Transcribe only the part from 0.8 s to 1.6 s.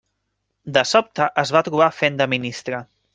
sobte es